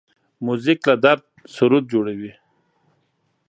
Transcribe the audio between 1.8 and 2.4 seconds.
جوړوي.